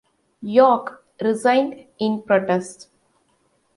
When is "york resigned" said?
0.41-1.85